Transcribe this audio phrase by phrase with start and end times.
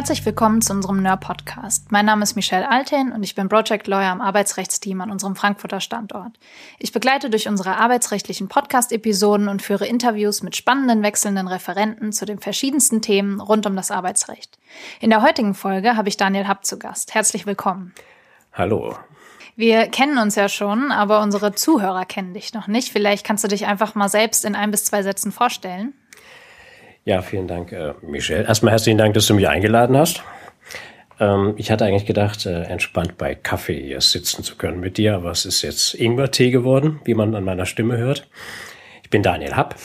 [0.00, 1.92] Herzlich willkommen zu unserem NER-Podcast.
[1.92, 5.80] Mein Name ist Michelle Alten und ich bin Project Lawyer am Arbeitsrechtsteam an unserem Frankfurter
[5.80, 6.38] Standort.
[6.78, 12.38] Ich begleite durch unsere arbeitsrechtlichen Podcast-Episoden und führe Interviews mit spannenden wechselnden Referenten zu den
[12.38, 14.58] verschiedensten Themen rund um das Arbeitsrecht.
[15.00, 17.12] In der heutigen Folge habe ich Daniel Happ zu Gast.
[17.12, 17.92] Herzlich willkommen.
[18.54, 18.96] Hallo.
[19.54, 22.90] Wir kennen uns ja schon, aber unsere Zuhörer kennen dich noch nicht.
[22.90, 25.92] Vielleicht kannst du dich einfach mal selbst in ein bis zwei Sätzen vorstellen.
[27.04, 28.44] Ja, vielen Dank, äh, Michelle.
[28.44, 30.22] Erstmal herzlichen Dank, dass du mich eingeladen hast.
[31.18, 35.14] Ähm, ich hatte eigentlich gedacht, äh, entspannt bei Kaffee hier sitzen zu können mit dir,
[35.14, 38.28] aber es ist jetzt Ingwer-Tee geworden, wie man an meiner Stimme hört.
[39.02, 39.76] Ich bin Daniel Happ,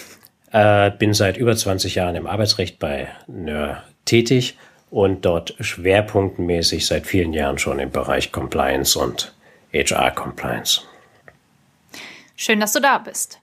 [0.51, 4.57] äh, bin seit über 20 Jahren im Arbeitsrecht bei NÖR tätig
[4.89, 9.33] und dort schwerpunktmäßig seit vielen Jahren schon im Bereich Compliance und
[9.73, 10.81] HR Compliance.
[12.37, 13.39] Schön, dass du da bist.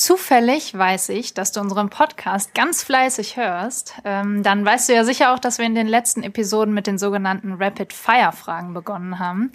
[0.00, 3.96] Zufällig weiß ich, dass du unseren Podcast ganz fleißig hörst.
[4.06, 6.96] Ähm, dann weißt du ja sicher auch, dass wir in den letzten Episoden mit den
[6.96, 9.52] sogenannten Rapid-Fire-Fragen begonnen haben.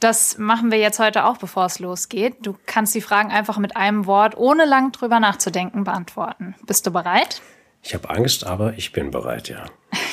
[0.00, 2.36] Das machen wir jetzt heute auch, bevor es losgeht.
[2.40, 6.54] Du kannst die Fragen einfach mit einem Wort, ohne lang drüber nachzudenken, beantworten.
[6.66, 7.42] Bist du bereit?
[7.82, 9.66] Ich habe Angst, aber ich bin bereit, ja.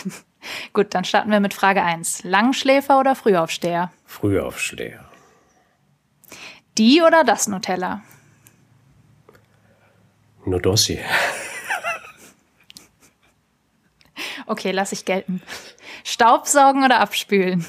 [0.74, 2.26] Gut, dann starten wir mit Frage 1.
[2.26, 3.94] Langschläfer oder Frühaufsteher?
[4.04, 5.06] Frühaufsteher.
[6.78, 8.02] Die oder das Nutella?
[10.50, 11.00] Nur Dossi.
[14.48, 15.44] Okay, lass ich gelten.
[16.04, 17.68] Staubsaugen oder abspülen?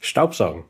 [0.00, 0.64] Staubsaugen.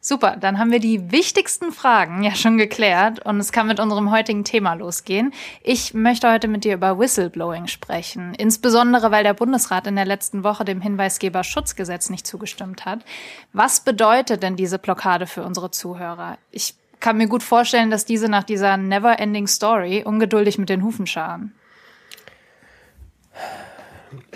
[0.00, 4.10] Super, dann haben wir die wichtigsten Fragen ja schon geklärt und es kann mit unserem
[4.10, 5.32] heutigen Thema losgehen.
[5.62, 10.42] Ich möchte heute mit dir über Whistleblowing sprechen, insbesondere weil der Bundesrat in der letzten
[10.42, 13.04] Woche dem Hinweisgeberschutzgesetz nicht zugestimmt hat.
[13.52, 16.38] Was bedeutet denn diese Blockade für unsere Zuhörer?
[16.50, 21.06] Ich kann mir gut vorstellen, dass diese nach dieser Never-Ending Story ungeduldig mit den Hufen
[21.06, 21.52] scharen.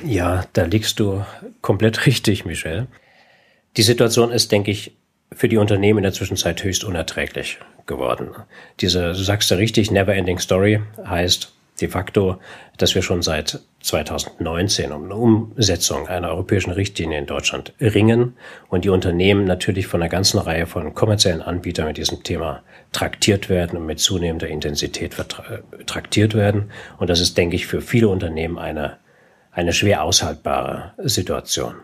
[0.04, 1.24] Ja, da liegst du
[1.60, 2.86] komplett richtig, Michelle.
[3.76, 4.96] Die Situation ist, denke ich,
[5.32, 8.30] für die Unternehmen in der Zwischenzeit höchst unerträglich geworden.
[8.80, 12.38] Diese, du sagst ja richtig, Never-Ending Story heißt, de facto,
[12.76, 18.36] dass wir schon seit 2019 um eine Umsetzung einer europäischen Richtlinie in Deutschland ringen
[18.68, 23.48] und die Unternehmen natürlich von einer ganzen Reihe von kommerziellen Anbietern mit diesem Thema traktiert
[23.48, 25.16] werden und mit zunehmender Intensität
[25.86, 26.70] traktiert werden.
[26.98, 28.98] Und das ist, denke ich, für viele Unternehmen eine,
[29.52, 31.76] eine schwer aushaltbare Situation.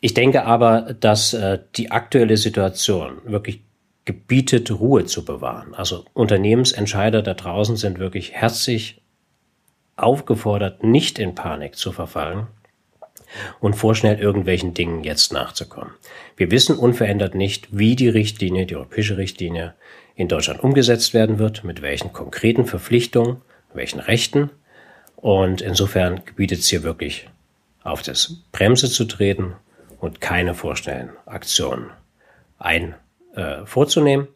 [0.00, 3.60] Ich denke aber, dass äh, die aktuelle Situation wirklich
[4.04, 5.74] gebietet, Ruhe zu bewahren.
[5.74, 9.00] Also Unternehmensentscheider da draußen sind wirklich herzlich
[9.96, 12.48] aufgefordert, nicht in Panik zu verfallen
[13.60, 15.92] und vorschnell irgendwelchen Dingen jetzt nachzukommen.
[16.36, 19.74] Wir wissen unverändert nicht, wie die Richtlinie, die europäische Richtlinie
[20.14, 23.38] in Deutschland umgesetzt werden wird, mit welchen konkreten Verpflichtungen,
[23.72, 24.50] welchen Rechten.
[25.16, 27.28] Und insofern gebietet es hier wirklich
[27.82, 29.54] auf das Bremse zu treten
[30.00, 31.90] und keine vorschnellen Aktionen
[32.58, 32.94] ein
[33.34, 34.28] äh, vorzunehmen.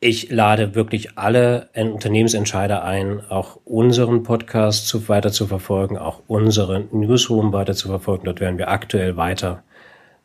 [0.00, 6.88] Ich lade wirklich alle Unternehmensentscheider ein, auch unseren Podcast zu, weiter zu verfolgen, auch unseren
[6.90, 8.24] Newsroom weiter zu verfolgen.
[8.24, 9.62] Dort werden wir aktuell weiter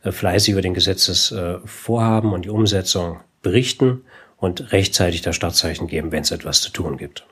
[0.04, 4.02] äh, fleißig über den Gesetzesvorhaben äh, und die Umsetzung berichten
[4.38, 7.26] und rechtzeitig das Startzeichen geben, wenn es etwas zu tun gibt.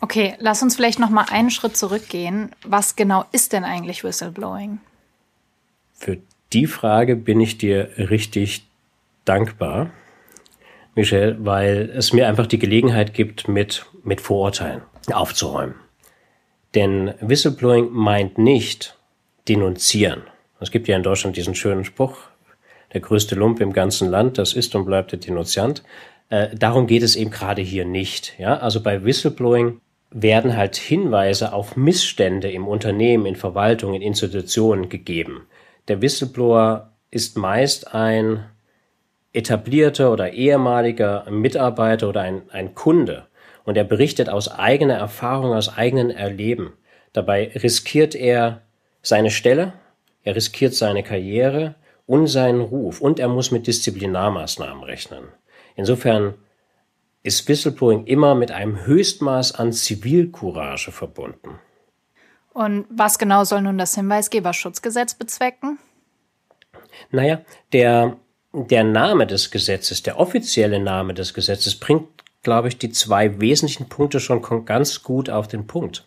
[0.00, 2.50] Okay, lass uns vielleicht noch mal einen Schritt zurückgehen.
[2.64, 4.80] Was genau ist denn eigentlich Whistleblowing?
[5.94, 6.18] Für
[6.52, 8.66] die Frage bin ich dir richtig
[9.24, 9.90] dankbar,
[10.94, 14.82] Michelle, weil es mir einfach die Gelegenheit gibt, mit, mit Vorurteilen
[15.12, 15.74] aufzuräumen.
[16.74, 18.96] Denn Whistleblowing meint nicht
[19.48, 20.22] denunzieren.
[20.60, 22.18] Es gibt ja in Deutschland diesen schönen Spruch,
[22.92, 25.82] der größte Lump im ganzen Land, das ist und bleibt der Denunziant.
[26.28, 28.38] Äh, darum geht es eben gerade hier nicht.
[28.38, 28.58] Ja?
[28.58, 29.80] Also bei Whistleblowing
[30.10, 35.46] werden halt Hinweise auf Missstände im Unternehmen, in Verwaltung, in Institutionen gegeben.
[35.88, 38.44] Der Whistleblower ist meist ein
[39.32, 43.26] etablierter oder ehemaliger Mitarbeiter oder ein, ein Kunde
[43.64, 46.72] und er berichtet aus eigener Erfahrung, aus eigenen Erleben.
[47.12, 48.62] Dabei riskiert er
[49.02, 49.72] seine Stelle,
[50.22, 55.24] er riskiert seine Karriere und seinen Ruf und er muss mit Disziplinarmaßnahmen rechnen.
[55.76, 56.34] Insofern
[57.22, 61.58] ist Whistleblowing immer mit einem Höchstmaß an Zivilcourage verbunden.
[62.52, 65.78] Und was genau soll nun das Hinweisgeberschutzgesetz bezwecken?
[67.10, 67.42] Naja,
[67.72, 68.16] der
[68.52, 72.08] der Name des Gesetzes, der offizielle Name des Gesetzes bringt,
[72.42, 76.04] glaube ich, die zwei wesentlichen Punkte schon ganz gut auf den Punkt.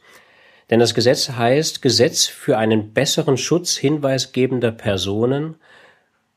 [0.69, 5.55] Denn das Gesetz heißt Gesetz für einen besseren Schutz hinweisgebender Personen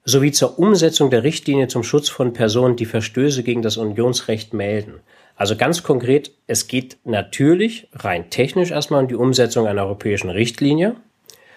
[0.04, 5.00] sowie zur Umsetzung der Richtlinie zum Schutz von Personen, die Verstöße gegen das Unionsrecht melden.
[5.34, 10.96] Also ganz konkret, es geht natürlich rein technisch erstmal um die Umsetzung einer europäischen Richtlinie,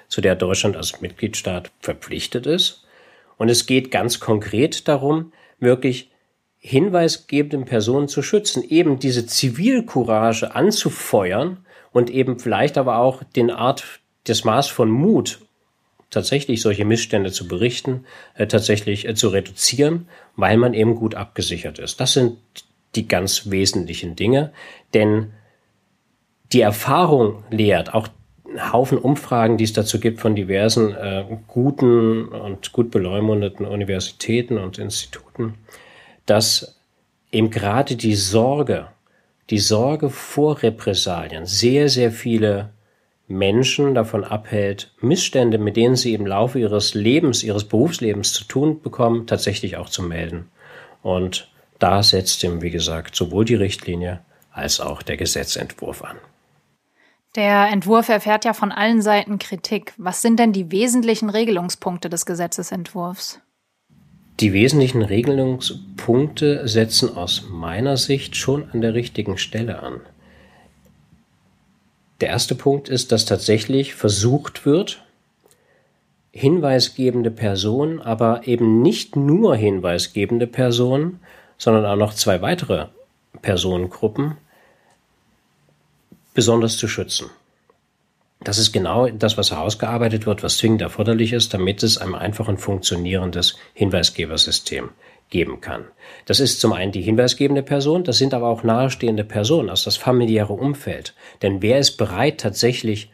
[0.07, 2.87] zu der Deutschland als Mitgliedstaat verpflichtet ist.
[3.39, 6.11] Und es geht ganz konkret darum, wirklich
[6.59, 14.01] hinweisgebenden Personen zu schützen, eben diese Zivilcourage anzufeuern und eben vielleicht aber auch den Art,
[14.27, 15.39] des Maß von Mut,
[16.09, 18.05] tatsächlich solche Missstände zu berichten,
[18.35, 21.99] äh, tatsächlich äh, zu reduzieren, weil man eben gut abgesichert ist.
[21.99, 22.37] Das sind
[22.95, 24.51] die ganz wesentlichen Dinge,
[24.93, 25.31] denn
[26.51, 28.09] die Erfahrung lehrt, auch
[28.71, 34.77] Haufen Umfragen, die es dazu gibt von diversen äh, guten und gut beleumundeten Universitäten und
[34.77, 35.55] Instituten,
[36.25, 36.79] dass
[37.31, 38.87] eben gerade die Sorge,
[39.49, 42.69] die Sorge vor Repressalien sehr, sehr viele
[43.27, 48.81] Menschen davon abhält, Missstände, mit denen sie im Laufe ihres Lebens, ihres Berufslebens zu tun
[48.81, 50.49] bekommen, tatsächlich auch zu melden.
[51.03, 56.17] Und da setzt ihm, wie gesagt, sowohl die Richtlinie als auch der Gesetzentwurf an.
[57.35, 59.93] Der Entwurf erfährt ja von allen Seiten Kritik.
[59.97, 63.39] Was sind denn die wesentlichen Regelungspunkte des Gesetzesentwurfs?
[64.39, 70.01] Die wesentlichen Regelungspunkte setzen aus meiner Sicht schon an der richtigen Stelle an.
[72.21, 75.03] Der erste Punkt ist, dass tatsächlich versucht wird,
[76.31, 81.19] hinweisgebende Personen, aber eben nicht nur hinweisgebende Personen,
[81.57, 82.87] sondern auch noch zwei weitere
[83.41, 84.37] Personengruppen
[86.33, 87.29] besonders zu schützen.
[88.41, 92.47] Das ist genau das, was herausgearbeitet wird, was zwingend erforderlich ist, damit es ein einfach
[92.47, 94.91] und funktionierendes Hinweisgebersystem
[95.29, 95.85] geben kann.
[96.25, 99.97] Das ist zum einen die hinweisgebende Person, das sind aber auch nahestehende Personen aus das
[99.97, 101.13] familiäre Umfeld.
[101.41, 103.11] Denn wer ist bereit, tatsächlich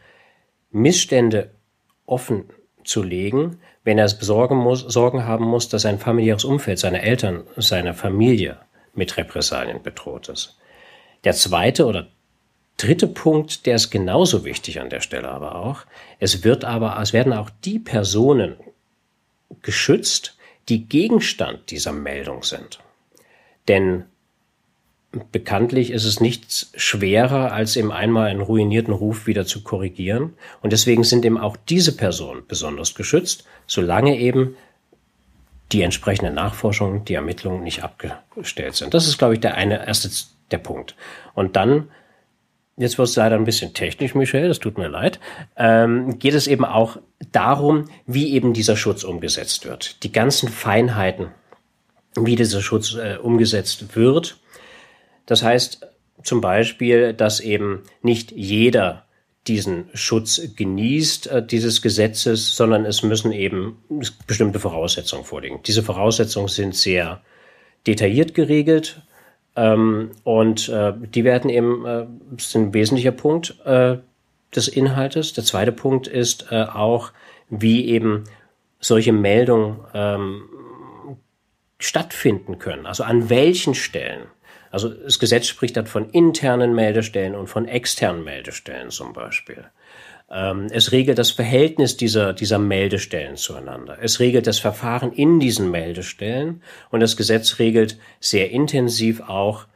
[0.70, 1.50] Missstände
[2.06, 2.44] offen
[2.84, 7.44] zu legen, wenn er Sorgen, muss, Sorgen haben muss, dass sein familiäres Umfeld, seine Eltern,
[7.56, 8.58] seine Familie
[8.94, 10.56] mit Repressalien bedroht ist.
[11.24, 12.08] Der zweite oder
[12.76, 15.82] dritte Punkt, der ist genauso wichtig an der Stelle aber auch.
[16.18, 18.56] Es wird aber, es werden auch die Personen
[19.62, 20.36] geschützt,
[20.68, 22.80] die Gegenstand dieser Meldung sind.
[23.68, 24.04] Denn
[25.32, 30.34] bekanntlich ist es nichts schwerer, als eben einmal einen ruinierten Ruf wieder zu korrigieren.
[30.60, 34.56] Und deswegen sind eben auch diese Personen besonders geschützt, solange eben
[35.72, 38.94] die entsprechende Nachforschung, die Ermittlungen nicht abgestellt sind.
[38.94, 40.10] Das ist, glaube ich, der eine erste
[40.52, 40.94] der Punkt.
[41.34, 41.88] Und dann
[42.76, 45.18] jetzt wird es leider ein bisschen technisch, Michel, das tut mir leid,
[45.56, 46.98] ähm, geht es eben auch
[47.32, 50.02] darum, wie eben dieser Schutz umgesetzt wird.
[50.02, 51.28] Die ganzen Feinheiten,
[52.16, 54.38] wie dieser Schutz äh, umgesetzt wird.
[55.26, 55.86] Das heißt
[56.22, 59.04] zum Beispiel, dass eben nicht jeder
[59.46, 63.78] diesen Schutz genießt, äh, dieses Gesetzes, sondern es müssen eben
[64.26, 65.60] bestimmte Voraussetzungen vorliegen.
[65.64, 67.22] Diese Voraussetzungen sind sehr
[67.86, 69.02] detailliert geregelt
[69.56, 72.06] ähm, und äh, die werden eben, äh,
[72.38, 73.96] sind ein wesentlicher Punkt äh,
[74.54, 75.32] des Inhaltes.
[75.32, 77.12] Der zweite Punkt ist äh, auch,
[77.48, 78.24] wie eben
[78.80, 80.42] solche Meldungen ähm,
[81.78, 82.86] stattfinden können.
[82.86, 84.26] Also an welchen Stellen.
[84.70, 89.64] Also das Gesetz spricht dann von internen Meldestellen und von externen Meldestellen zum Beispiel.
[90.30, 93.98] Ähm, es regelt das Verhältnis dieser, dieser Meldestellen zueinander.
[94.00, 99.66] Es regelt das Verfahren in diesen Meldestellen und das Gesetz regelt sehr intensiv auch,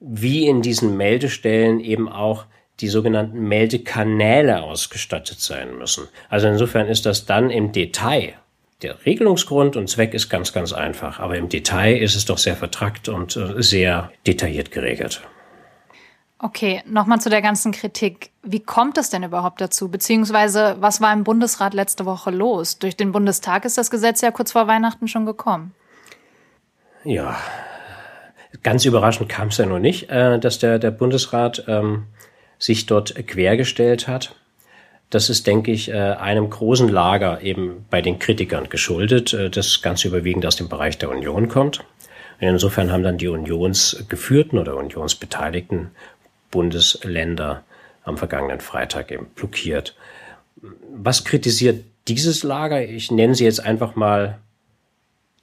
[0.00, 2.46] wie in diesen Meldestellen eben auch
[2.80, 6.08] die sogenannten Meldekanäle ausgestattet sein müssen.
[6.28, 8.34] Also insofern ist das dann im Detail.
[8.82, 12.56] Der Regelungsgrund und Zweck ist ganz, ganz einfach, aber im Detail ist es doch sehr
[12.56, 15.22] vertrackt und äh, sehr detailliert geregelt.
[16.44, 18.30] Okay, nochmal zu der ganzen Kritik.
[18.42, 19.88] Wie kommt es denn überhaupt dazu?
[19.88, 22.80] Beziehungsweise, was war im Bundesrat letzte Woche los?
[22.80, 25.72] Durch den Bundestag ist das Gesetz ja kurz vor Weihnachten schon gekommen.
[27.04, 27.36] Ja,
[28.64, 32.06] ganz überraschend kam es ja noch nicht, äh, dass der, der Bundesrat ähm,
[32.58, 34.34] sich dort quergestellt hat.
[35.10, 39.80] Das ist, denke ich, äh, einem großen Lager eben bei den Kritikern geschuldet, äh, das
[39.80, 41.84] ganz überwiegend aus dem Bereich der Union kommt.
[42.50, 45.92] Insofern haben dann die Unionsgeführten oder Unionsbeteiligten
[46.52, 47.64] Bundesländer
[48.04, 49.96] am vergangenen Freitag eben blockiert.
[50.94, 52.84] Was kritisiert dieses Lager?
[52.88, 54.38] Ich nenne sie jetzt einfach mal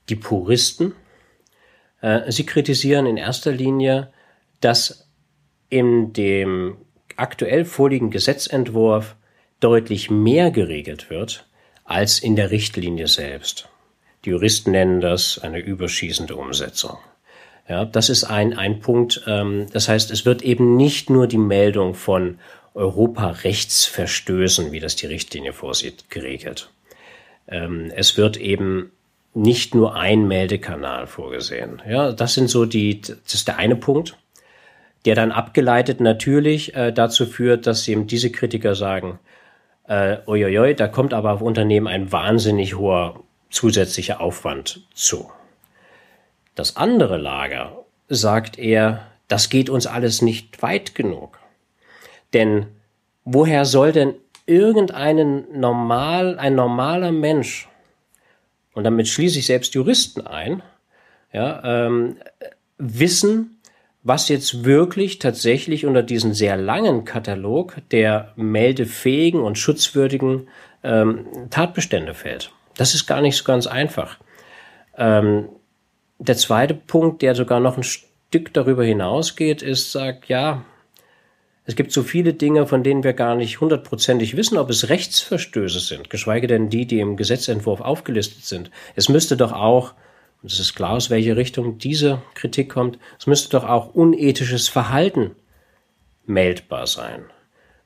[0.07, 0.93] die Puristen.
[1.99, 4.13] Äh, sie kritisieren in erster Linie,
[4.61, 5.09] dass
[5.69, 6.77] in dem
[7.17, 9.15] aktuell vorliegenden Gesetzentwurf
[9.59, 11.45] deutlich mehr geregelt wird
[11.83, 13.67] als in der Richtlinie selbst.
[14.25, 16.97] Die Juristen nennen das eine überschießende Umsetzung.
[17.69, 19.21] Ja, das ist ein, ein Punkt.
[19.27, 22.39] Ähm, das heißt, es wird eben nicht nur die Meldung von
[22.73, 26.71] Europarechtsverstößen, wie das die Richtlinie vorsieht, geregelt.
[27.47, 28.91] Ähm, es wird eben
[29.35, 31.81] nicht nur ein Meldekanal vorgesehen.
[31.87, 34.17] Ja, das sind so die, das ist der eine Punkt,
[35.05, 39.19] der dann abgeleitet natürlich äh, dazu führt, dass eben diese Kritiker sagen,
[39.87, 45.29] äh, uiuiui, da kommt aber auf Unternehmen ein wahnsinnig hoher zusätzlicher Aufwand zu.
[46.59, 51.39] Das andere Lager sagt eher, das geht uns alles nicht weit genug.
[52.33, 52.65] Denn
[53.23, 57.69] woher soll denn irgendeinen normal, ein normaler Mensch,
[58.73, 60.61] und damit schließe ich selbst Juristen ein,
[61.31, 62.17] ja, ähm,
[62.77, 63.61] wissen,
[64.03, 70.49] was jetzt wirklich tatsächlich unter diesen sehr langen Katalog der meldefähigen und schutzwürdigen
[70.83, 72.51] ähm, Tatbestände fällt.
[72.75, 74.17] Das ist gar nicht so ganz einfach.
[74.97, 75.47] Ähm,
[76.19, 80.63] der zweite Punkt, der sogar noch ein Stück darüber hinausgeht, ist, sagt, ja,
[81.65, 85.79] es gibt so viele Dinge, von denen wir gar nicht hundertprozentig wissen, ob es Rechtsverstöße
[85.79, 88.71] sind, geschweige denn die, die im Gesetzentwurf aufgelistet sind.
[88.95, 89.93] Es müsste doch auch
[90.41, 94.69] und es ist klar, aus welche Richtung diese Kritik kommt, es müsste doch auch unethisches
[94.69, 95.35] Verhalten
[96.25, 97.25] meldbar sein.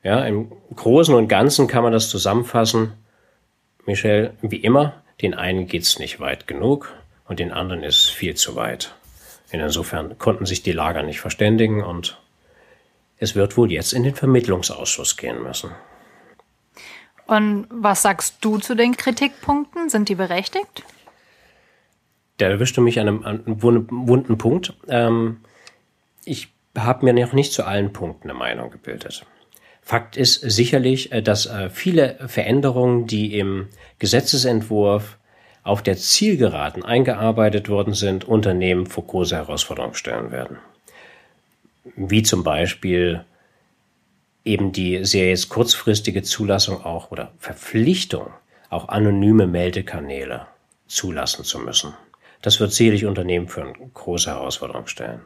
[0.02, 2.92] Ja, im Großen und Ganzen kann man das zusammenfassen.
[3.86, 6.92] Michel, wie immer, den einen geht's nicht weit genug
[7.26, 8.94] und den anderen ist viel zu weit.
[9.50, 12.20] Insofern konnten sich die Lager nicht verständigen und
[13.18, 15.70] es wird wohl jetzt in den Vermittlungsausschuss gehen müssen.
[17.26, 19.88] Und was sagst du zu den Kritikpunkten?
[19.88, 20.84] Sind die berechtigt?
[22.38, 24.74] der erwischte mich an einem, an einem wunden Punkt.
[24.88, 25.38] Ähm,
[26.24, 29.24] ich habe mir noch nicht zu allen Punkten eine Meinung gebildet.
[29.82, 35.18] Fakt ist sicherlich, äh, dass äh, viele Veränderungen, die im Gesetzesentwurf
[35.64, 40.58] auf der Zielgeraden eingearbeitet worden sind, Unternehmen vor große Herausforderungen stellen werden.
[41.96, 43.24] Wie zum Beispiel
[44.44, 48.28] eben die sehr jetzt kurzfristige Zulassung auch oder Verpflichtung,
[48.68, 50.46] auch anonyme Meldekanäle
[50.86, 51.94] zulassen zu müssen.
[52.42, 55.24] Das wird sicherlich Unternehmen für eine große Herausforderung stellen.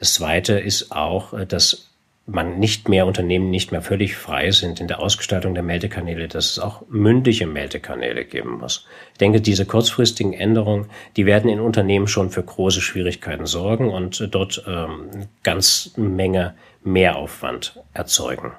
[0.00, 1.90] Das Zweite ist auch, äh, dass
[2.26, 6.50] man nicht mehr Unternehmen nicht mehr völlig frei sind in der Ausgestaltung der Meldekanäle, dass
[6.50, 8.86] es auch mündige Meldekanäle geben muss.
[9.12, 14.28] Ich denke, diese kurzfristigen Änderungen, die werden in Unternehmen schon für große Schwierigkeiten sorgen und
[14.34, 18.52] dort ähm, ganz Menge Mehraufwand erzeugen.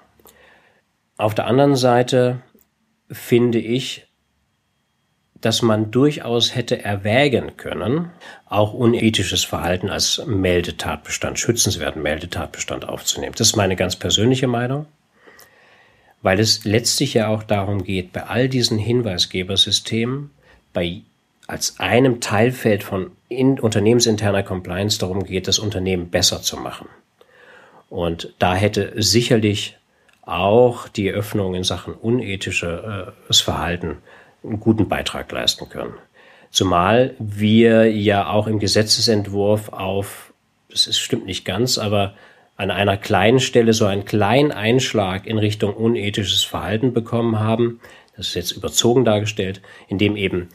[1.17, 2.41] Auf der anderen Seite
[3.11, 4.06] finde ich,
[5.41, 8.09] dass man durchaus hätte erwägen können,
[8.47, 13.35] auch unethisches Verhalten als Meldetatbestand, schützenswerten Meldetatbestand aufzunehmen.
[13.37, 14.85] Das ist meine ganz persönliche Meinung,
[16.21, 20.31] weil es letztlich ja auch darum geht, bei all diesen Hinweisgebersystemen,
[20.73, 21.01] bei
[21.47, 26.89] als einem Teilfeld von in, unternehmensinterner Compliance darum geht, das Unternehmen besser zu machen.
[27.89, 29.77] Und da hätte sicherlich
[30.23, 33.99] auch die Öffnung in Sachen unethisches äh, Verhalten
[34.43, 35.93] einen guten Beitrag leisten können.
[36.49, 40.33] Zumal wir ja auch im Gesetzesentwurf auf,
[40.69, 42.13] das ist, stimmt nicht ganz, aber
[42.55, 47.79] an einer kleinen Stelle so einen kleinen Einschlag in Richtung unethisches Verhalten bekommen haben.
[48.15, 50.49] Das ist jetzt überzogen dargestellt, indem eben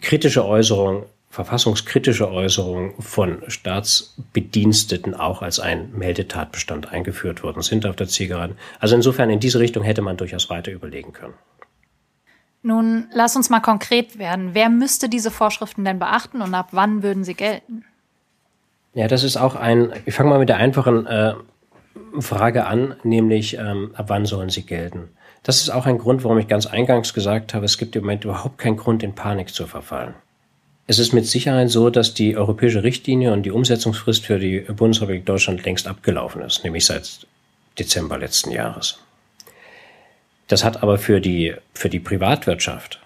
[0.00, 8.08] kritische Äußerungen, verfassungskritische Äußerungen von Staatsbediensteten auch als ein Meldetatbestand eingeführt worden sind auf der
[8.08, 8.56] Zielgeraden.
[8.80, 11.34] Also insofern in diese Richtung hätte man durchaus weiter überlegen können.
[12.62, 14.50] Nun, lass uns mal konkret werden.
[14.52, 17.84] Wer müsste diese Vorschriften denn beachten und ab wann würden sie gelten?
[18.94, 21.34] Ja, das ist auch ein, ich fange mal mit der einfachen äh,
[22.18, 25.10] Frage an, nämlich ähm, ab wann sollen sie gelten?
[25.42, 28.24] Das ist auch ein Grund, warum ich ganz eingangs gesagt habe, es gibt im Moment
[28.24, 30.14] überhaupt keinen Grund, in Panik zu verfallen.
[30.86, 35.26] Es ist mit Sicherheit so, dass die europäische Richtlinie und die Umsetzungsfrist für die Bundesrepublik
[35.26, 37.26] Deutschland längst abgelaufen ist, nämlich seit
[37.78, 38.98] Dezember letzten Jahres.
[40.48, 43.00] Das hat aber für die, für die Privatwirtschaft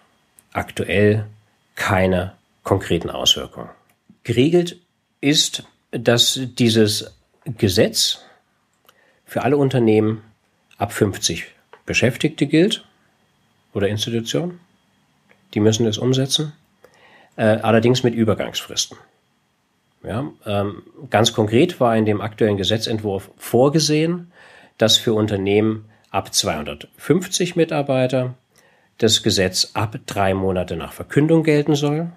[0.53, 1.27] aktuell
[1.75, 2.33] keine
[2.63, 3.71] konkreten Auswirkungen.
[4.23, 4.79] Geregelt
[5.21, 8.25] ist, dass dieses Gesetz
[9.27, 10.23] für alle Unternehmen
[10.79, 11.47] ab 50
[11.85, 12.85] Beschäftigte gilt
[13.73, 14.61] oder Institutionen.
[15.55, 16.53] Die müssen es umsetzen,
[17.37, 18.97] äh, allerdings mit Übergangsfristen.
[20.05, 24.33] Ja, ähm, ganz konkret war in dem aktuellen Gesetzentwurf vorgesehen,
[24.77, 28.35] dass für Unternehmen ab 250 Mitarbeiter
[28.99, 32.13] das Gesetz ab drei Monate nach Verkündung gelten soll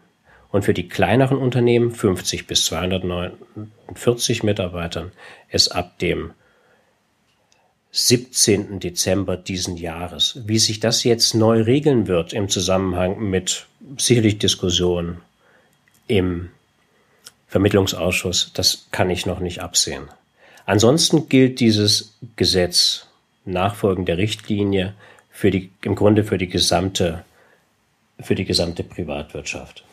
[0.51, 5.11] und für die kleineren Unternehmen 50 bis 249 Mitarbeitern
[5.49, 6.31] es ab dem
[7.91, 8.81] 17.
[8.81, 10.41] Dezember diesen Jahres.
[10.45, 15.21] Wie sich das jetzt neu regeln wird im Zusammenhang mit sicherlich Diskussionen
[16.07, 16.49] im
[17.47, 20.09] Vermittlungsausschuss, das kann ich noch nicht absehen.
[20.65, 23.07] Ansonsten gilt dieses Gesetz
[23.45, 24.93] Nachfolgen der Richtlinie
[25.29, 27.23] für die, im Grunde für die gesamte
[28.19, 29.83] für die gesamte Privatwirtschaft.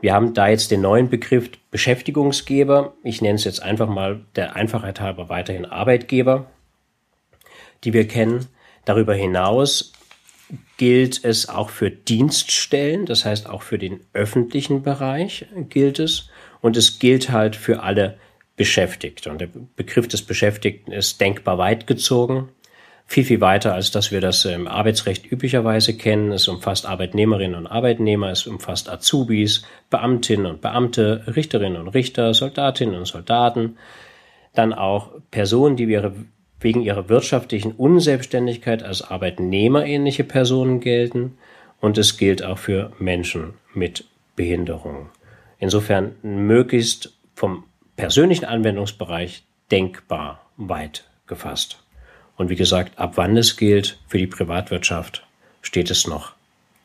[0.00, 2.94] Wir haben da jetzt den neuen Begriff Beschäftigungsgeber.
[3.02, 6.46] Ich nenne es jetzt einfach mal der Einfachheit halber weiterhin Arbeitgeber,
[7.84, 8.46] die wir kennen.
[8.84, 9.92] Darüber hinaus
[10.76, 16.28] gilt es auch für Dienststellen, das heißt auch für den öffentlichen Bereich gilt es.
[16.60, 18.18] Und es gilt halt für alle
[18.56, 19.30] Beschäftigte.
[19.30, 22.50] Und der Begriff des Beschäftigten ist denkbar weit gezogen
[23.06, 26.32] viel, viel weiter, als dass wir das im Arbeitsrecht üblicherweise kennen.
[26.32, 32.96] Es umfasst Arbeitnehmerinnen und Arbeitnehmer, es umfasst Azubis, Beamtinnen und Beamte, Richterinnen und Richter, Soldatinnen
[32.96, 33.76] und Soldaten,
[34.54, 36.12] dann auch Personen, die wir
[36.60, 41.38] wegen ihrer wirtschaftlichen Unselbstständigkeit als arbeitnehmerähnliche Personen gelten
[41.80, 45.10] und es gilt auch für Menschen mit Behinderung.
[45.58, 47.64] Insofern möglichst vom
[47.96, 51.85] persönlichen Anwendungsbereich denkbar weit gefasst.
[52.36, 55.26] Und wie gesagt, ab wann es gilt für die Privatwirtschaft,
[55.62, 56.32] steht es noch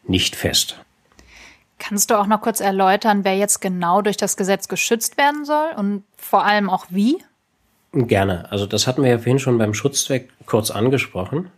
[0.07, 0.77] nicht fest.
[1.77, 5.71] Kannst du auch noch kurz erläutern, wer jetzt genau durch das Gesetz geschützt werden soll
[5.75, 7.17] und vor allem auch wie?
[7.91, 8.49] Gerne.
[8.51, 11.49] Also das hatten wir ja vorhin schon beim Schutzzweck kurz angesprochen.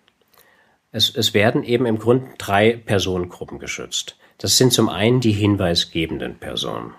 [0.91, 4.15] Es, es werden eben im Grunde drei Personengruppen geschützt.
[4.37, 6.93] Das sind zum einen die hinweisgebenden Personen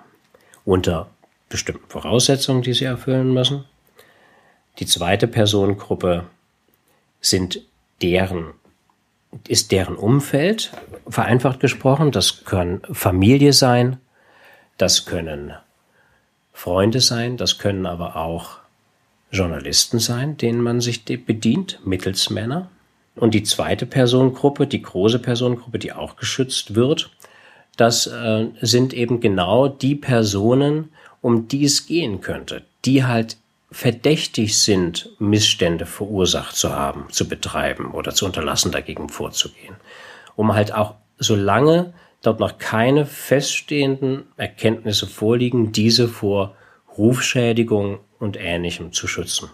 [0.65, 1.09] unter
[1.49, 3.65] bestimmten Voraussetzungen, die sie erfüllen müssen.
[4.79, 6.25] Die zweite Personengruppe
[7.25, 7.61] sind
[8.03, 8.53] deren,
[9.49, 10.73] ist deren Umfeld,
[11.09, 12.13] vereinfacht gesprochen.
[12.13, 13.99] Das können Familie sein,
[14.79, 15.53] das können
[16.53, 18.59] Freunde sein, das können aber auch
[19.31, 22.71] Journalisten sein, denen man sich bedient, Mittelsmänner.
[23.17, 27.11] Und die zweite Personengruppe, die große Personengruppe, die auch geschützt wird,
[27.77, 30.91] das äh, sind eben genau die Personen,
[31.21, 33.37] um die es gehen könnte, die halt
[33.75, 39.75] verdächtig sind, Missstände verursacht zu haben, zu betreiben oder zu unterlassen, dagegen vorzugehen.
[40.37, 46.57] Um halt auch, solange dort noch keine feststehenden Erkenntnisse vorliegen, diese vor
[46.97, 49.51] Rufschädigung und Ähnlichem zu schützen.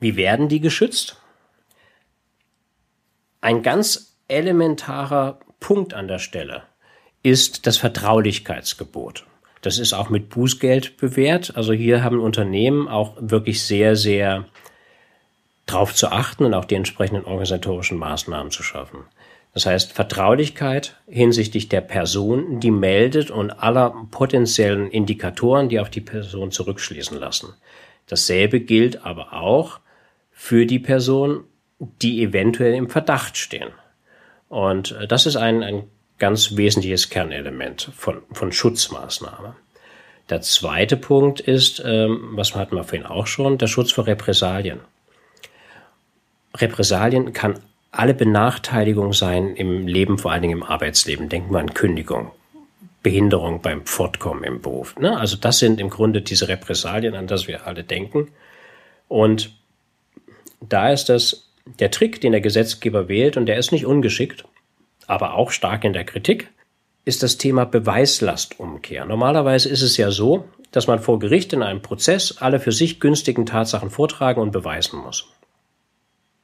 [0.00, 1.18] Wie werden die geschützt?
[3.40, 6.64] Ein ganz elementarer Punkt an der Stelle
[7.22, 9.26] ist das Vertraulichkeitsgebot.
[9.62, 11.56] Das ist auch mit Bußgeld bewährt.
[11.56, 14.44] Also hier haben Unternehmen auch wirklich sehr, sehr
[15.66, 19.04] drauf zu achten und auch die entsprechenden organisatorischen Maßnahmen zu schaffen.
[19.54, 26.00] Das heißt, Vertraulichkeit hinsichtlich der Person, die meldet und aller potenziellen Indikatoren, die auf die
[26.00, 27.54] Person zurückschließen lassen.
[28.06, 29.78] Dasselbe gilt aber auch
[30.32, 31.44] für die Person,
[31.78, 33.70] die eventuell im Verdacht stehen.
[34.48, 35.84] Und äh, das ist ein, ein
[36.22, 39.54] ganz wesentliches Kernelement von, von Schutzmaßnahmen.
[40.30, 44.78] Der zweite Punkt ist, ähm, was hatten wir vorhin auch schon, der Schutz vor Repressalien.
[46.56, 47.58] Repressalien kann
[47.90, 51.28] alle Benachteiligung sein im Leben, vor allen Dingen im Arbeitsleben.
[51.28, 52.30] Denken wir an Kündigung,
[53.02, 54.96] Behinderung beim Fortkommen im Beruf.
[55.00, 55.18] Ne?
[55.18, 58.28] Also das sind im Grunde diese Repressalien, an das wir alle denken.
[59.08, 59.52] Und
[60.60, 61.48] da ist das
[61.80, 64.44] der Trick, den der Gesetzgeber wählt, und der ist nicht ungeschickt
[65.08, 66.50] aber auch stark in der Kritik,
[67.04, 69.04] ist das Thema Beweislastumkehr.
[69.04, 73.00] Normalerweise ist es ja so, dass man vor Gericht in einem Prozess alle für sich
[73.00, 75.28] günstigen Tatsachen vortragen und beweisen muss.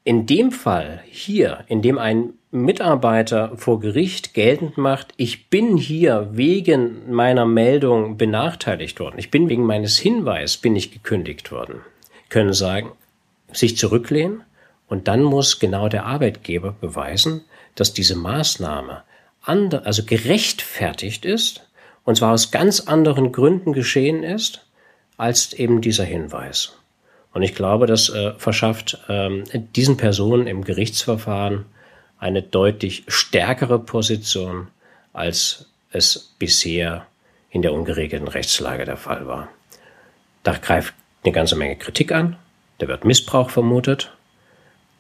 [0.05, 6.31] In dem Fall hier, in dem ein Mitarbeiter vor Gericht geltend macht, ich bin hier
[6.33, 11.83] wegen meiner Meldung benachteiligt worden, ich bin wegen meines Hinweis bin ich gekündigt worden,
[12.31, 12.93] können sagen,
[13.53, 14.45] sich zurücklehnen
[14.89, 17.45] und dann muss genau der Arbeitgeber beweisen,
[17.81, 19.03] dass diese Maßnahme
[19.43, 21.63] andre, also gerechtfertigt ist,
[22.05, 24.67] und zwar aus ganz anderen Gründen geschehen ist,
[25.17, 26.75] als eben dieser Hinweis.
[27.33, 29.45] Und ich glaube, das äh, verschafft ähm,
[29.77, 31.67] diesen Personen im Gerichtsverfahren
[32.19, 34.69] eine deutlich stärkere Position,
[35.13, 37.07] als es bisher
[37.51, 39.49] in der ungeregelten Rechtslage der Fall war.
[40.43, 42.37] Da greift eine ganze Menge Kritik an,
[42.79, 44.13] da wird Missbrauch vermutet,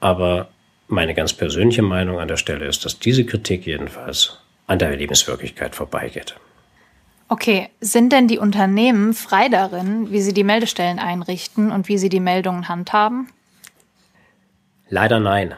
[0.01, 0.49] aber
[0.89, 5.75] meine ganz persönliche Meinung an der Stelle ist, dass diese Kritik jedenfalls an der Lebenswirklichkeit
[5.75, 6.37] vorbeigeht.
[7.29, 12.09] Okay, sind denn die Unternehmen frei darin, wie sie die Meldestellen einrichten und wie sie
[12.09, 13.29] die Meldungen handhaben?
[14.89, 15.55] Leider nein.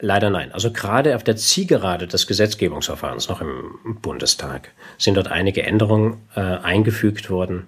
[0.00, 0.52] Leider nein.
[0.52, 6.40] Also gerade auf der Zielgerade des Gesetzgebungsverfahrens noch im Bundestag sind dort einige Änderungen äh,
[6.40, 7.66] eingefügt worden,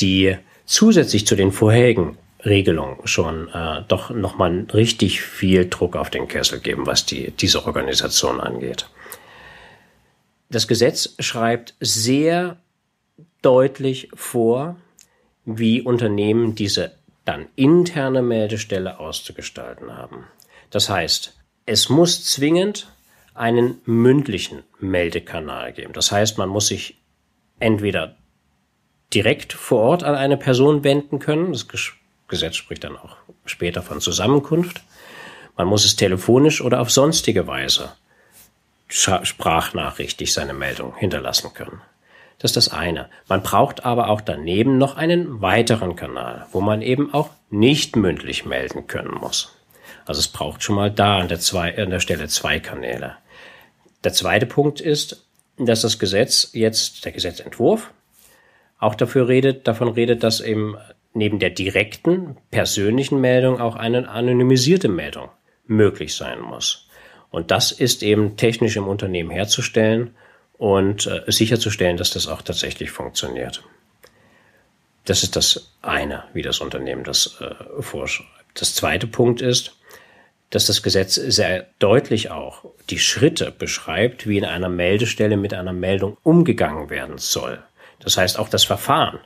[0.00, 6.28] die zusätzlich zu den vorherigen Regelung schon äh, doch nochmal richtig viel Druck auf den
[6.28, 8.88] Kessel geben, was die, diese Organisation angeht.
[10.50, 12.58] Das Gesetz schreibt sehr
[13.42, 14.76] deutlich vor,
[15.44, 16.92] wie Unternehmen diese
[17.24, 20.26] dann interne Meldestelle auszugestalten haben.
[20.70, 22.88] Das heißt, es muss zwingend
[23.34, 25.92] einen mündlichen Meldekanal geben.
[25.92, 26.98] Das heißt, man muss sich
[27.60, 28.16] entweder
[29.14, 31.52] direkt vor Ort an eine Person wenden können.
[31.52, 31.68] Das
[32.32, 34.80] Gesetz spricht dann auch später von Zusammenkunft.
[35.54, 37.92] Man muss es telefonisch oder auf sonstige Weise
[38.88, 41.82] sprachnachrichtig seine Meldung hinterlassen können.
[42.38, 43.10] Das ist das eine.
[43.28, 48.46] Man braucht aber auch daneben noch einen weiteren Kanal, wo man eben auch nicht mündlich
[48.46, 49.54] melden können muss.
[50.06, 53.16] Also es braucht schon mal da an der, zwei, an der Stelle zwei Kanäle.
[54.04, 55.26] Der zweite Punkt ist,
[55.58, 57.90] dass das Gesetz jetzt, der Gesetzentwurf,
[58.78, 60.76] auch dafür redet, davon redet, dass eben
[61.14, 65.28] neben der direkten persönlichen Meldung auch eine anonymisierte Meldung
[65.66, 66.88] möglich sein muss.
[67.30, 70.14] Und das ist eben technisch im Unternehmen herzustellen
[70.58, 73.62] und äh, sicherzustellen, dass das auch tatsächlich funktioniert.
[75.04, 78.30] Das ist das eine, wie das Unternehmen das äh, vorschreibt.
[78.54, 79.76] Das zweite Punkt ist,
[80.50, 85.72] dass das Gesetz sehr deutlich auch die Schritte beschreibt, wie in einer Meldestelle mit einer
[85.72, 87.62] Meldung umgegangen werden soll.
[88.00, 89.18] Das heißt, auch das Verfahren,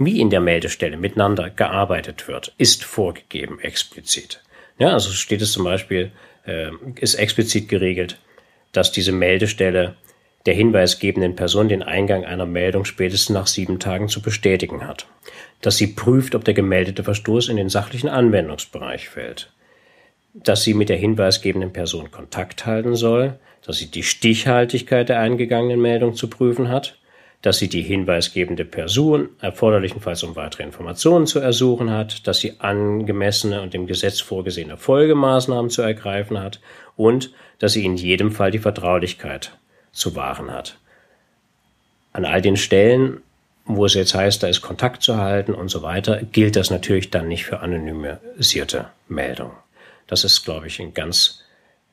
[0.00, 4.42] wie in der Meldestelle miteinander gearbeitet wird, ist vorgegeben explizit.
[4.78, 6.10] Ja, also steht es zum Beispiel,
[6.44, 8.18] äh, ist explizit geregelt,
[8.72, 9.94] dass diese Meldestelle
[10.46, 15.06] der hinweisgebenden Person den Eingang einer Meldung spätestens nach sieben Tagen zu bestätigen hat.
[15.60, 19.52] Dass sie prüft, ob der gemeldete Verstoß in den sachlichen Anwendungsbereich fällt
[20.34, 25.80] dass sie mit der hinweisgebenden Person Kontakt halten soll, dass sie die Stichhaltigkeit der eingegangenen
[25.80, 26.98] Meldung zu prüfen hat,
[27.42, 33.62] dass sie die hinweisgebende Person erforderlichenfalls um weitere Informationen zu ersuchen hat, dass sie angemessene
[33.62, 36.60] und im Gesetz vorgesehene Folgemaßnahmen zu ergreifen hat
[36.96, 39.56] und dass sie in jedem Fall die Vertraulichkeit
[39.92, 40.76] zu wahren hat.
[42.12, 43.22] An all den Stellen,
[43.64, 47.10] wo es jetzt heißt, da ist Kontakt zu halten und so weiter, gilt das natürlich
[47.10, 49.56] dann nicht für anonymisierte Meldungen.
[50.06, 51.44] Das ist, glaube ich, ein ganz,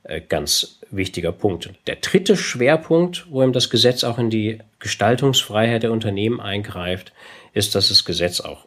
[0.03, 1.69] äh, ganz wichtiger Punkt.
[1.85, 7.13] Der dritte Schwerpunkt, wo eben das Gesetz auch in die Gestaltungsfreiheit der Unternehmen eingreift,
[7.53, 8.65] ist, dass das Gesetz auch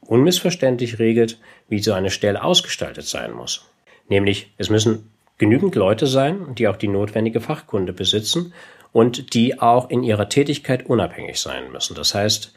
[0.00, 3.68] unmissverständlich regelt, wie so eine Stelle ausgestaltet sein muss.
[4.08, 8.52] Nämlich, es müssen genügend Leute sein, die auch die notwendige Fachkunde besitzen
[8.92, 11.94] und die auch in ihrer Tätigkeit unabhängig sein müssen.
[11.94, 12.54] Das heißt,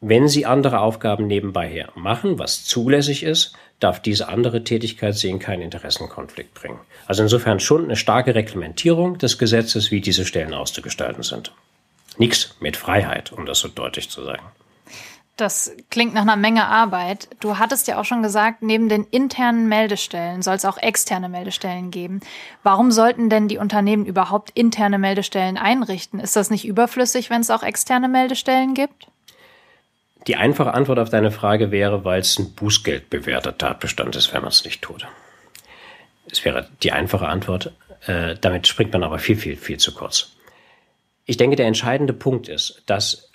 [0.00, 5.30] wenn sie andere Aufgaben nebenbei her machen, was zulässig ist, darf diese andere Tätigkeit sie
[5.30, 6.78] in keinen Interessenkonflikt bringen.
[7.06, 11.52] Also insofern schon eine starke Reglementierung des Gesetzes, wie diese Stellen auszugestalten sind.
[12.18, 14.44] Nichts mit Freiheit, um das so deutlich zu sagen.
[15.36, 17.28] Das klingt nach einer Menge Arbeit.
[17.40, 21.90] Du hattest ja auch schon gesagt, neben den internen Meldestellen soll es auch externe Meldestellen
[21.90, 22.20] geben.
[22.62, 26.20] Warum sollten denn die Unternehmen überhaupt interne Meldestellen einrichten?
[26.20, 29.08] Ist das nicht überflüssig, wenn es auch externe Meldestellen gibt?
[30.28, 34.42] Die einfache Antwort auf deine Frage wäre, weil es ein Bußgeld bewährter Tatbestand ist, wenn
[34.42, 35.06] man es nicht tut.
[36.30, 37.72] Es wäre die einfache Antwort.
[38.06, 40.33] Äh, damit springt man aber viel, viel, viel zu kurz.
[41.26, 43.30] Ich denke, der entscheidende Punkt ist, dass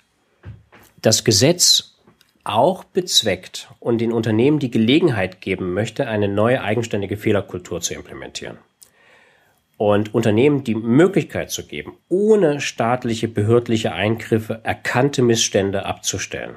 [1.02, 1.96] das Gesetz
[2.44, 8.58] auch bezweckt und den Unternehmen die Gelegenheit geben möchte, eine neue eigenständige Fehlerkultur zu implementieren.
[9.76, 16.56] Und Unternehmen die Möglichkeit zu geben, ohne staatliche behördliche Eingriffe erkannte Missstände abzustellen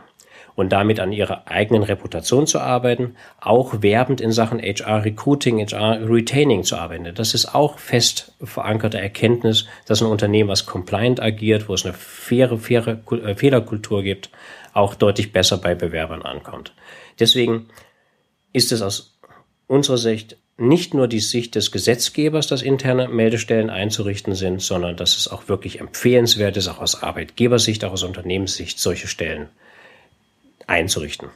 [0.55, 6.07] und damit an ihrer eigenen Reputation zu arbeiten, auch werbend in Sachen HR Recruiting, HR
[6.09, 7.13] Retaining zu arbeiten.
[7.15, 11.93] Das ist auch fest verankerte Erkenntnis, dass ein Unternehmen, was compliant agiert, wo es eine
[11.93, 14.29] faire, faire äh, Fehlerkultur gibt,
[14.73, 16.73] auch deutlich besser bei Bewerbern ankommt.
[17.19, 17.67] Deswegen
[18.53, 19.17] ist es aus
[19.67, 25.17] unserer Sicht nicht nur die Sicht des Gesetzgebers, dass interne Meldestellen einzurichten sind, sondern dass
[25.17, 29.49] es auch wirklich empfehlenswert ist, auch aus Arbeitgebersicht, auch aus Unternehmenssicht, solche Stellen
[30.67, 31.29] einzurichten.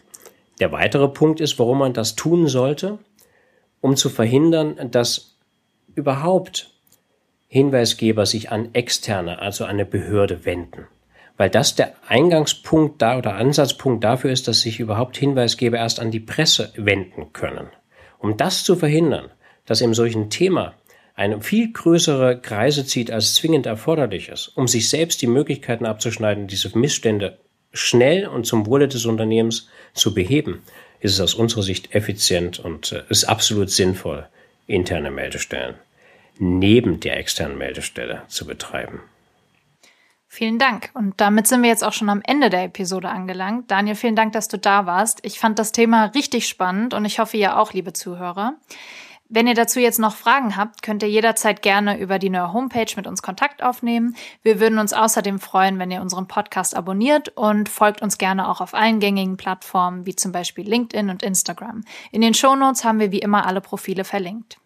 [0.60, 3.00] Der weitere Punkt ist, warum man das tun sollte,
[3.82, 5.38] um zu verhindern, dass
[5.96, 6.72] überhaupt
[7.48, 10.88] Hinweisgeber sich an externe, also an eine Behörde wenden.
[11.38, 16.12] Weil das der Eingangspunkt da oder Ansatzpunkt dafür ist, dass sich überhaupt Hinweisgeber erst an
[16.12, 17.68] die Presse wenden können.
[18.20, 19.30] Um das zu verhindern,
[19.66, 20.74] dass im solchen Thema
[21.14, 26.48] eine viel größere Kreise zieht, als zwingend erforderlich ist, um sich selbst die Möglichkeiten abzuschneiden,
[26.48, 27.40] diese Missstände
[27.74, 30.62] schnell und zum Wohle des Unternehmens zu beheben,
[31.00, 34.28] ist es aus unserer Sicht effizient und äh, ist absolut sinnvoll,
[34.68, 35.76] interne Meldestellen
[36.40, 39.02] neben der externen Meldestelle zu betreiben.
[40.28, 40.92] Vielen Dank.
[40.94, 43.72] Und damit sind wir jetzt auch schon am Ende der Episode angelangt.
[43.72, 45.20] Daniel, vielen Dank, dass du da warst.
[45.24, 48.56] Ich fand das Thema richtig spannend und ich hoffe, ihr auch, liebe Zuhörer.
[49.30, 52.94] Wenn ihr dazu jetzt noch Fragen habt, könnt ihr jederzeit gerne über die neue Homepage
[52.96, 54.16] mit uns Kontakt aufnehmen.
[54.42, 58.62] Wir würden uns außerdem freuen, wenn ihr unseren Podcast abonniert und folgt uns gerne auch
[58.62, 61.84] auf allen gängigen Plattformen wie zum Beispiel LinkedIn und Instagram.
[62.12, 64.60] In den Shownotes haben wir wie immer alle Profile verlinkt.